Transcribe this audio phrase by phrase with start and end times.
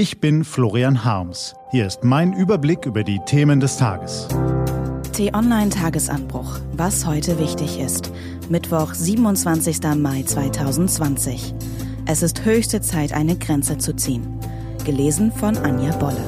[0.00, 1.54] Ich bin Florian Harms.
[1.72, 4.28] Hier ist mein Überblick über die Themen des Tages.
[5.12, 6.58] T-Online-Tagesanbruch.
[6.72, 8.10] Was heute wichtig ist.
[8.48, 9.82] Mittwoch, 27.
[9.98, 11.54] Mai 2020.
[12.06, 14.40] Es ist höchste Zeit, eine Grenze zu ziehen.
[14.86, 16.26] Gelesen von Anja Bolle.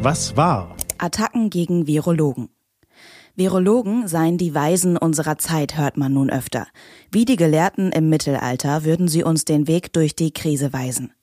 [0.00, 0.76] Was war?
[0.98, 2.50] Attacken gegen Virologen.
[3.40, 6.66] Virologen seien die Weisen unserer Zeit, hört man nun öfter.
[7.10, 11.14] Wie die Gelehrten im Mittelalter würden sie uns den Weg durch die Krise weisen.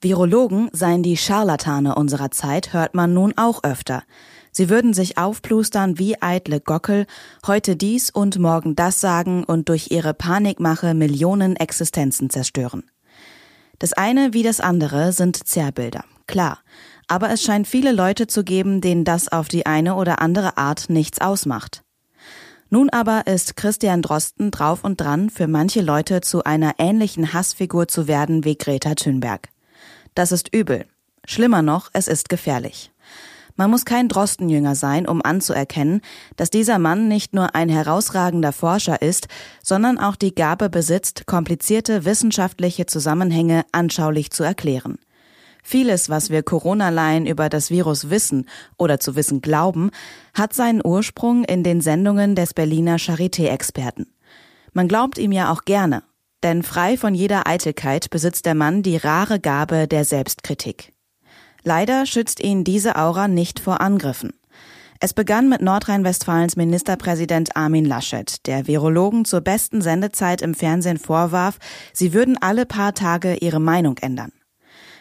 [0.00, 4.04] Virologen seien die Scharlatane unserer Zeit, hört man nun auch öfter.
[4.52, 7.04] Sie würden sich aufplustern wie eitle Gockel,
[7.46, 12.84] heute dies und morgen das sagen und durch ihre Panikmache Millionen Existenzen zerstören.
[13.78, 16.60] Das eine wie das andere sind Zerrbilder, klar.
[17.08, 20.90] Aber es scheint viele Leute zu geben, denen das auf die eine oder andere Art
[20.90, 21.82] nichts ausmacht.
[22.68, 27.86] Nun aber ist Christian Drosten drauf und dran, für manche Leute zu einer ähnlichen Hassfigur
[27.86, 29.48] zu werden wie Greta Thunberg.
[30.14, 30.84] Das ist übel.
[31.24, 32.90] Schlimmer noch, es ist gefährlich.
[33.54, 36.02] Man muss kein Drostenjünger sein, um anzuerkennen,
[36.36, 39.28] dass dieser Mann nicht nur ein herausragender Forscher ist,
[39.62, 44.98] sondern auch die Gabe besitzt, komplizierte wissenschaftliche Zusammenhänge anschaulich zu erklären.
[45.68, 48.46] Vieles, was wir Corona-Laien über das Virus wissen
[48.78, 49.90] oder zu wissen glauben,
[50.32, 54.06] hat seinen Ursprung in den Sendungen des Berliner Charité-Experten.
[54.74, 56.04] Man glaubt ihm ja auch gerne,
[56.44, 60.92] denn frei von jeder Eitelkeit besitzt der Mann die rare Gabe der Selbstkritik.
[61.64, 64.34] Leider schützt ihn diese Aura nicht vor Angriffen.
[65.00, 71.58] Es begann mit Nordrhein-Westfalens Ministerpräsident Armin Laschet, der Virologen zur besten Sendezeit im Fernsehen vorwarf,
[71.92, 74.30] sie würden alle paar Tage ihre Meinung ändern.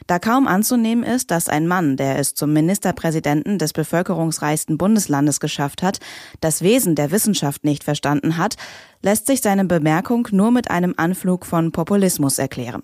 [0.07, 5.81] Da kaum anzunehmen ist, dass ein Mann, der es zum Ministerpräsidenten des bevölkerungsreichsten Bundeslandes geschafft
[5.81, 5.99] hat,
[6.41, 8.55] das Wesen der Wissenschaft nicht verstanden hat,
[9.01, 12.83] lässt sich seine Bemerkung nur mit einem Anflug von Populismus erklären.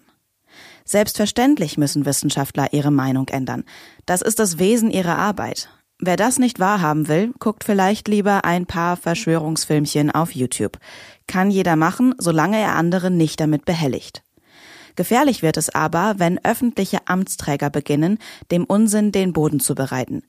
[0.83, 3.63] Selbstverständlich müssen Wissenschaftler ihre Meinung ändern.
[4.05, 5.69] Das ist das Wesen ihrer Arbeit.
[5.99, 10.79] Wer das nicht wahrhaben will, guckt vielleicht lieber ein paar Verschwörungsfilmchen auf YouTube.
[11.27, 14.23] Kann jeder machen, solange er andere nicht damit behelligt.
[14.95, 18.17] Gefährlich wird es aber, wenn öffentliche Amtsträger beginnen,
[18.51, 20.23] dem Unsinn den Boden zu bereiten.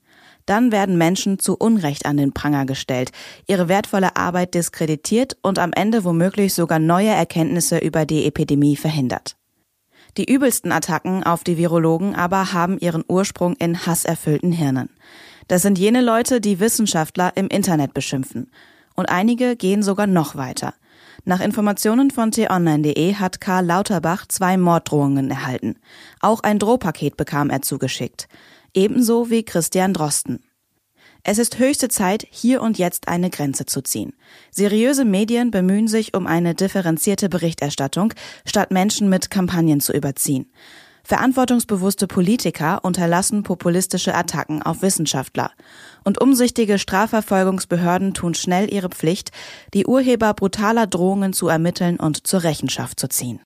[0.47, 3.13] Dann werden Menschen zu Unrecht an den Pranger gestellt,
[3.47, 9.37] ihre wertvolle Arbeit diskreditiert und am Ende womöglich sogar neue Erkenntnisse über die Epidemie verhindert.
[10.17, 14.91] Die übelsten Attacken auf die Virologen aber haben ihren Ursprung in hasserfüllten Hirnen.
[15.49, 18.51] Das sind jene Leute, die Wissenschaftler im Internet beschimpfen.
[18.95, 20.75] Und einige gehen sogar noch weiter.
[21.25, 25.77] Nach Informationen von t-online.de hat Karl Lauterbach zwei Morddrohungen erhalten.
[26.21, 28.29] Auch ein Drohpaket bekam er zugeschickt.
[28.75, 30.41] Ebenso wie Christian Drosten.
[31.25, 34.13] Es ist höchste Zeit, hier und jetzt eine Grenze zu ziehen.
[34.51, 38.13] Seriöse Medien bemühen sich um eine differenzierte Berichterstattung,
[38.45, 40.51] statt Menschen mit Kampagnen zu überziehen.
[41.05, 45.51] Verantwortungsbewusste Politiker unterlassen populistische Attacken auf Wissenschaftler.
[46.05, 49.31] Und umsichtige Strafverfolgungsbehörden tun schnell ihre Pflicht,
[49.75, 53.41] die Urheber brutaler Drohungen zu ermitteln und zur Rechenschaft zu ziehen.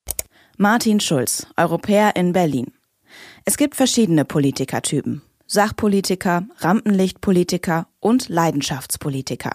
[0.59, 2.73] Martin Schulz, Europäer in Berlin.
[3.45, 5.23] Es gibt verschiedene Politikertypen.
[5.47, 9.53] Sachpolitiker, Rampenlichtpolitiker und Leidenschaftspolitiker.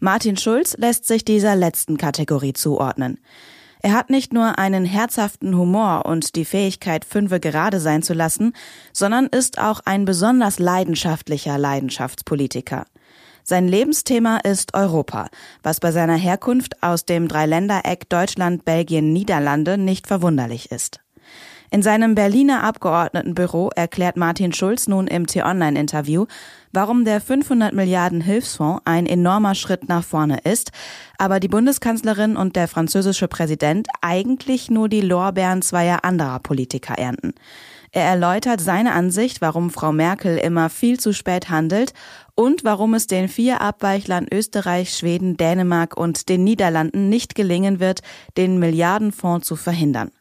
[0.00, 3.20] Martin Schulz lässt sich dieser letzten Kategorie zuordnen.
[3.82, 8.52] Er hat nicht nur einen herzhaften Humor und die Fähigkeit, Fünfe gerade sein zu lassen,
[8.92, 12.84] sondern ist auch ein besonders leidenschaftlicher Leidenschaftspolitiker.
[13.42, 15.28] Sein Lebensthema ist Europa,
[15.62, 21.00] was bei seiner Herkunft aus dem Dreiländereck Deutschland, Belgien, Niederlande nicht verwunderlich ist.
[21.72, 26.26] In seinem Berliner Abgeordnetenbüro erklärt Martin Schulz nun im T-Online-Interview,
[26.72, 30.72] warum der 500 Milliarden Hilfsfonds ein enormer Schritt nach vorne ist,
[31.18, 37.34] aber die Bundeskanzlerin und der französische Präsident eigentlich nur die Lorbeeren zweier anderer Politiker ernten.
[37.92, 41.92] Er erläutert seine Ansicht, warum Frau Merkel immer viel zu spät handelt
[42.36, 48.02] und warum es den vier Abweichlern Österreich, Schweden, Dänemark und den Niederlanden nicht gelingen wird,
[48.36, 50.12] den Milliardenfonds zu verhindern.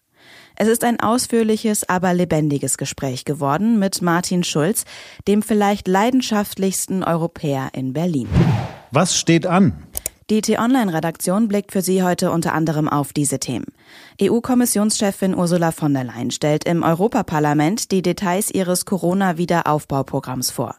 [0.62, 4.84] Es ist ein ausführliches, aber lebendiges Gespräch geworden mit Martin Schulz,
[5.25, 8.28] dem vielleicht leidenschaftlichsten Europäer in Berlin.
[8.92, 9.88] Was steht an?
[10.30, 13.68] Die T-Online-Redaktion blickt für Sie heute unter anderem auf diese Themen.
[14.22, 20.75] EU-Kommissionschefin Ursula von der Leyen stellt im Europaparlament die Details ihres Corona-Wiederaufbauprogramms vor.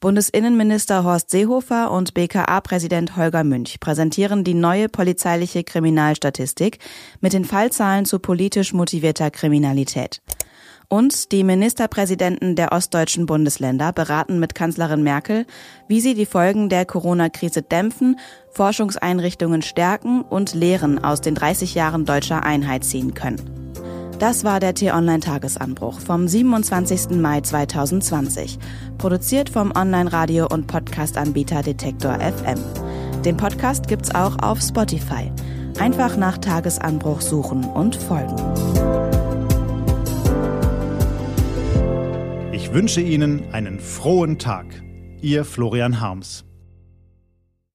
[0.00, 6.78] Bundesinnenminister Horst Seehofer und BKA-Präsident Holger Münch präsentieren die neue polizeiliche Kriminalstatistik
[7.20, 10.22] mit den Fallzahlen zu politisch motivierter Kriminalität.
[10.88, 15.46] Und die Ministerpräsidenten der ostdeutschen Bundesländer beraten mit Kanzlerin Merkel,
[15.88, 18.20] wie sie die Folgen der Corona-Krise dämpfen,
[18.52, 23.67] Forschungseinrichtungen stärken und Lehren aus den 30 Jahren deutscher Einheit ziehen können.
[24.18, 27.20] Das war der T-Online-Tagesanbruch vom 27.
[27.20, 28.58] Mai 2020,
[28.98, 32.58] produziert vom Online-Radio- und Podcast-Anbieter Detektor FM.
[33.24, 35.30] Den Podcast gibt's auch auf Spotify.
[35.78, 38.34] Einfach nach Tagesanbruch suchen und folgen.
[42.50, 44.66] Ich wünsche Ihnen einen frohen Tag.
[45.20, 46.47] Ihr Florian Harms.